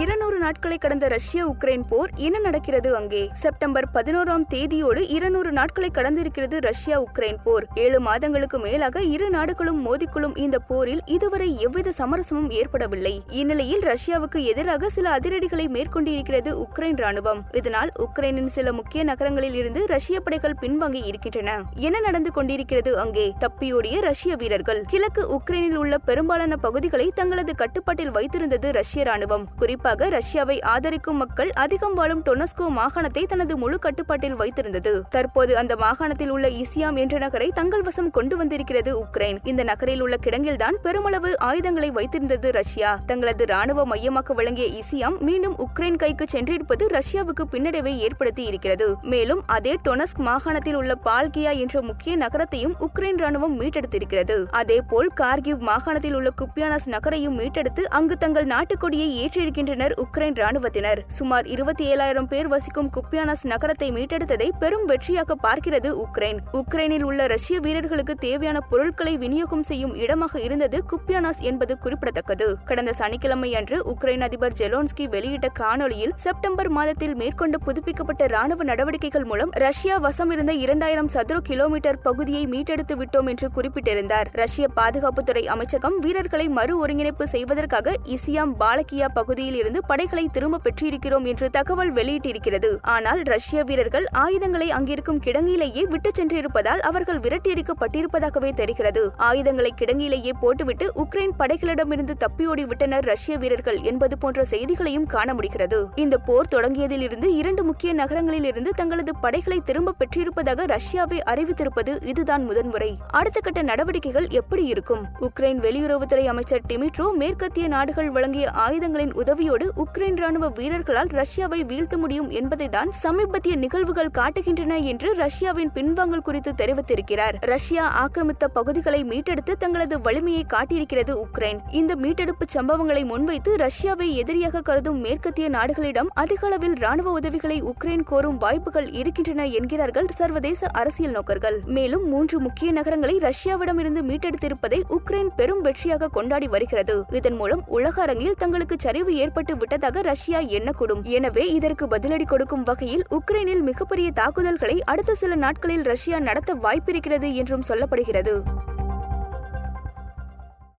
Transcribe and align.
இருநூறு 0.00 0.38
நாட்களை 0.38 0.78
கடந்த 0.78 1.06
ரஷ்ய 1.06 1.46
உக்ரைன் 1.46 1.82
போர் 1.88 2.10
என்ன 2.14 2.38
நடக்கிறது 2.38 2.96
அங்கே? 2.96 3.30
செப்டம்பர் 3.32 3.84
பதினோராம் 3.94 4.44
தேதியோடு 4.54 5.10
இருநூறு 5.10 5.52
நாட்களை 5.52 5.90
கடந்திருக்கிறது 5.94 6.58
ரஷ்யா 6.58 7.02
உக்ரைன் 7.02 7.36
போர். 7.44 7.66
ஏழு 7.74 8.00
மாதங்களுக்கு 8.00 8.58
மேலாக 8.58 9.02
இரு 9.02 9.30
நாடுகளும் 9.30 9.86
மோதிக்கொள்ளும் 9.86 10.38
இந்த 10.38 10.58
போரில் 10.58 11.00
இதுவரை 11.04 11.60
எவ்வித 11.60 11.92
சமரசமும் 11.98 12.50
ஏற்படவில்லை. 12.50 13.22
இந்நிலையில் 13.28 13.80
ரஷ்யாவுக்கு 13.80 14.42
எதிராக 14.44 14.88
சில 14.88 15.16
அதிரடிகளை 15.16 15.68
மேற்கொண்டிருக்கிறது 15.68 16.62
உக்ரைன் 16.62 16.96
ராணுவம். 16.96 17.40
இதனால் 17.52 17.92
உக்ரைனின் 17.98 18.46
சில 18.46 18.72
முக்கிய 18.72 19.04
நகரங்களில் 19.04 19.54
இருந்து 19.54 19.86
ரஷ்ய 19.86 20.20
படைகள் 20.20 20.56
பின்வாங்கி 20.60 21.04
இருக்கின்றன. 21.04 21.62
என்ன 21.74 22.00
நடந்து 22.00 22.32
கொண்டிருக்கிறது 22.32 22.98
அங்கே? 22.98 23.32
தப்பியோடிய 23.40 24.00
ரஷ்ய 24.00 24.36
வீரர்கள். 24.36 24.82
கிழக்கு 24.86 25.38
உக்ரைனில் 25.38 25.74
உள்ள 25.74 25.98
பெரும்பாலான 25.98 26.56
பகுதிகளை 26.56 27.12
தங்களது 27.14 27.54
கட்டுப்பாட்டில் 27.54 28.12
வைத்திருந்தது 28.12 28.72
ரஷ்ய 28.72 29.04
ராணுவம். 29.04 29.44
குறிப்பாக 29.58 29.88
ரஷ்யாவை 29.98 30.62
ஆதரிக்கும் 30.64 31.16
மக்கள் 31.16 31.50
அதிகம் 31.50 31.94
வாழும் 31.94 32.22
டொனஸ்கோ 32.22 32.68
மாகாணத்தை 32.68 33.26
தனது 33.26 33.56
முழு 33.56 33.78
கட்டுப்பாட்டில் 33.78 34.36
வைத்திருந்தது. 34.36 35.00
தற்போது 35.10 35.56
அந்த 35.56 35.76
மாகாணத்தில் 35.76 36.30
உள்ள 36.30 36.48
இசியாம் 36.48 36.96
என்ற 36.96 37.18
நகரை 37.18 37.50
தங்கள் 37.54 37.82
வசம் 37.82 38.10
கொண்டு 38.10 38.36
வந்திருக்கிறது 38.36 39.04
உக்ரைன். 39.04 39.38
இந்த 39.44 39.62
நகரில் 39.62 40.00
உள்ள 40.00 40.16
கிடங்கில்தான் 40.26 40.74
பெருமளவு 40.82 41.38
ஆயுதங்களை 41.38 41.90
வைத்திருந்தது 41.90 42.50
ரஷ்யா. 42.50 43.00
தங்களது 43.06 43.46
ராணுவ 43.46 43.86
மையமாக 43.86 44.34
விளங்கிய 44.34 44.82
இசியாம் 44.82 45.18
மீண்டும் 45.18 45.56
உக்ரைன் 45.58 45.96
கைக்கு 45.96 46.26
சென்றிருப்பது 46.28 46.86
ரஷ்யாவுக்கு 46.86 47.44
பின்னடைவை 47.50 47.96
ஏற்படுத்தி 47.96 48.44
இருக்கிறது. 48.44 48.94
மேலும் 49.02 49.42
அதே 49.46 49.76
டொனஸ்க் 49.88 50.18
மாகாணத்தில் 50.18 50.74
உள்ள 50.74 50.94
பால்கியா 51.04 51.56
என்ற 51.56 51.82
முக்கிய 51.82 52.16
நகரத்தையும் 52.16 52.76
உக்ரைன் 52.80 53.16
ராணுவம் 53.16 53.58
மீட்டெடுத்திருக்கிறது. 53.60 54.46
அதேபோல் 54.50 55.10
கார்கிவ் 55.20 55.58
மாகாணத்தில் 55.58 56.14
உள்ள 56.14 56.30
குப்பியானஸ் 56.40 56.88
நகரையும் 56.88 57.38
மீட்டெடுத்து 57.38 57.84
அங்கு 57.88 58.16
தங்கள் 58.16 58.46
நாட்டுக்கொடியை 58.46 59.08
ஏற்றிருக்கின்றனர் 59.24 59.79
உக்ரைன் 59.80 60.34
ராணுவத்தினர். 60.34 61.02
சுமார் 61.06 61.46
இருபத்தி 61.46 61.94
ஏழாயிரம் 61.94 62.26
பேர் 62.26 62.48
வசிக்கும் 62.48 62.90
குப்பியானஸ் 62.96 63.46
நகரத்தை 63.46 63.92
மீட்டெடுத்ததை 63.92 64.48
பெரும் 64.58 64.88
வெற்றியாக 64.88 65.34
பார்க்கிறது 65.42 66.04
உக்ரைன். 66.04 66.38
உக்ரைனில் 66.52 67.02
உள்ள 67.02 67.26
ரஷ்ய 67.26 67.60
வீரர்களுக்கு 67.60 68.14
தேவையான 68.14 68.60
பொருட்களை 68.60 69.16
விநியோகம் 69.16 69.62
செய்யும் 69.62 69.94
இடமாக 69.94 70.40
இருந்தது 70.40 70.84
குப்பியானாஸ் 70.92 71.40
என்பது 71.40 71.78
குறிப்பிடத்தக்கது. 71.78 72.56
கடந்த 72.64 72.92
சனிக்கிழமை 72.92 73.54
அன்று 73.54 73.82
உக்ரைன் 73.84 74.20
அதிபர் 74.20 74.52
ஜெலோன்ஸ்கி 74.52 75.08
வெளியிட்ட 75.08 75.48
காணொலியில் 75.58 76.12
செப்டம்பர் 76.16 76.68
மாதத்தில் 76.68 77.14
மேற்கொண்ட 77.14 77.58
புதுப்பிக்கப்பட்ட 77.58 78.26
ராணுவ 78.26 78.64
நடவடிக்கைகள் 78.64 79.24
மூலம் 79.24 79.50
ரஷ்யா 79.50 79.96
வசம் 79.96 80.30
இருந்த 80.30 80.52
இரண்டாயிரம் 80.52 81.08
சதுர 81.08 81.40
கிலோமீட்டர் 81.40 82.00
பகுதியை 82.00 82.46
மீட்டெடுத்து 82.46 82.96
விட்டோம் 82.96 83.26
என்று 83.26 83.50
குறிப்பிட்டிருந்தார். 83.50 84.28
ரஷ்ய 84.32 84.66
பாதுகாப்புத்துறை 84.76 85.44
அமைச்சகம் 85.46 85.98
வீரர்களை 85.98 86.48
மறு 86.48 86.78
ஒருங்கிணைப்பு 86.78 87.28
செய்வதற்காக 87.28 87.94
இசியாம் 88.04 88.52
பாலகியா 88.60 89.08
பகுதியில் 89.14 89.54
இருந்து 89.54 89.68
படைகளை 89.78 90.28
திரும்ப 90.32 90.60
பெற்றிருக்கிறோம் 90.64 91.24
என்று 91.24 91.50
தகவல் 91.50 91.92
வெளியிட்டிருக்கிறது. 91.92 92.78
ஆனால் 92.82 93.22
ரஷ்ய 93.22 93.64
வீரர்கள் 93.64 94.06
ஆயுதங்களை 94.10 94.70
அங்கிருக்கும் 94.70 95.20
கிடங்கிலேயே 95.26 95.82
விட்டு 95.82 96.10
சென்றிருப்பதால் 96.18 96.80
அவர்கள் 96.80 97.18
விரட்டியடிக்கப்பட்டிருப்பதாகவே 97.18 98.52
தெரிகிறது. 98.52 99.10
ஆயுதங்களை 99.16 99.74
கிடங்கிலேயே 99.76 100.30
போட்டுவிட்டு 100.40 100.92
உக்ரைன் 100.94 101.36
படைகளிடமிருந்து 101.38 102.14
தப்பியோடி 102.20 102.62
விட்டனர் 102.62 103.04
ரஷ்ய 103.04 103.36
வீரர்கள் 103.36 103.78
என்பது 103.82 104.18
போன்ற 104.18 104.44
செய்திகளையும் 104.44 105.06
காண 105.06 105.34
முடிகிறது. 105.34 105.86
இந்த 105.94 106.18
போர் 106.18 106.52
தொடங்கியதில் 106.54 107.00
இருந்து 107.00 107.34
இரண்டு 107.34 107.64
முக்கிய 107.64 107.92
நகரங்களில் 107.92 108.44
இருந்து 108.44 108.70
தங்களது 108.70 109.16
படைகளை 109.16 109.60
திரும்ப 109.64 109.94
பெற்றிருப்பதாக 109.98 110.66
ரஷ்யாவை 110.66 111.18
அறிவித்திருப்பது 111.26 112.06
இதுதான் 112.06 112.44
முதன்முறை. 112.44 112.98
அடுத்த 113.10 113.40
கட்ட 113.40 113.62
நடவடிக்கைகள் 113.62 114.28
எப்படி 114.28 114.64
இருக்கும்? 114.64 115.04
உக்ரைன் 115.20 115.60
வெளியுறவுத்துறை 115.60 116.24
அமைச்சர் 116.24 116.62
டிமிட்ரோ 116.68 117.12
மேற்கத்திய 117.14 117.68
நாடுகள் 117.68 118.10
வழங்கிய 118.10 118.50
ஆயுதங்களின் 118.50 119.12
உதவியோடு 119.12 119.59
உக்ரைன் 119.68 120.16
ராணுவ 120.16 120.48
வீரர்களால் 120.48 121.06
ரஷ்யாவை 121.06 121.66
வீழ்த்த 121.66 121.96
முடியும் 121.96 122.30
என்பதை 122.30 122.68
தான் 122.68 122.90
சமீபத்திய 122.90 123.56
நிகழ்வுகள் 123.56 124.10
காட்டுகின்றன 124.18 124.82
என்று 124.82 125.14
ரஷ்யாவின் 125.14 125.70
பின்வாங்கல் 125.74 126.22
குறித்து 126.22 126.52
தெரிவித்திருக்கிறார். 126.52 127.36
ரஷ்யா 127.40 127.84
ஆக்கிரமித்த 128.02 128.48
பகுதிகளை 128.48 129.04
மீட்டெடுத்து 129.04 129.56
தங்களது 129.56 130.00
வலிமையை 130.00 130.44
காட்டியிருக்கிறது 130.52 131.24
உக்ரைன். 131.24 131.58
இந்த 131.70 131.96
மீட்டெடுப்பு 131.96 132.44
சம்பவங்களை 132.54 133.04
முன்வைத்து 133.04 133.56
ரஷ்யாவை 133.56 134.08
எதிரியாக 134.12 134.60
கருதும் 134.60 135.00
மேற்கத்திய 135.00 135.50
நாடுகளிடம் 135.50 136.06
அதிக 136.14 136.46
அளவில் 136.46 136.72
ராணுவ 136.72 137.10
உதவிகளை 137.10 137.62
உக்ரைன் 137.62 138.04
கோரும் 138.04 138.36
வாய்ப்புகள் 138.36 138.90
இருக்கின்றன 138.90 139.46
என்கிறார்கள் 139.46 140.06
சர்வதேச 140.16 140.66
அரசியல் 140.66 141.12
நோக்கர்கள். 141.12 141.60
மேலும் 141.64 142.08
மூன்று 142.08 142.40
முக்கிய 142.40 142.72
நகரங்களை 142.72 143.16
ரஷ்யாவிடமிருந்து 143.16 144.02
மீட்டெடுத்திருப்பதை 144.02 144.80
உக்ரைன் 144.88 145.28
பெரும் 145.36 145.64
வெற்றியாக 145.64 146.06
கொண்டாடி 146.06 146.48
வருகிறது. 146.48 147.04
இதன் 147.10 147.34
மூலம் 147.34 147.62
உலக 147.66 148.02
அரங்கில் 148.02 148.34
தங்களுக்கு 148.38 148.76
சரிவு 148.78 149.16
ஏற்பட்டு 149.16 149.49
விட்டதாக 149.56 150.00
ரஷ்யா 150.00 150.38
எண்ணக்கூடும். 150.38 151.02
எனவே 151.02 151.52
இதற்கு 151.52 151.86
பதிலடி 151.86 152.24
கொடுக்கும் 152.24 152.62
வகையில் 152.62 153.04
உக்ரைனில் 153.10 153.60
மிகப்பெரிய 153.60 154.10
தாக்குதல்களை 154.10 154.82
அடுத்த 154.84 155.14
சில 155.14 155.34
நாட்களில் 155.34 155.82
ரஷ்யா 155.82 156.18
நடத்த 156.18 156.54
வாய்ப்பிருக்கிறது 156.54 157.32
என்றும் 157.32 157.62
சொல்லப்படுகிறது. 157.68 158.42